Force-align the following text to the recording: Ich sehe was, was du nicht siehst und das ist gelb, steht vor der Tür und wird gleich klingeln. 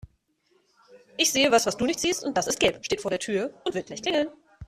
Ich 1.17 1.31
sehe 1.31 1.51
was, 1.51 1.67
was 1.67 1.77
du 1.77 1.85
nicht 1.85 1.99
siehst 1.99 2.23
und 2.25 2.35
das 2.35 2.47
ist 2.47 2.59
gelb, 2.59 2.83
steht 2.83 3.01
vor 3.01 3.11
der 3.11 3.19
Tür 3.19 3.53
und 3.65 3.75
wird 3.75 3.85
gleich 3.85 4.01
klingeln. 4.01 4.29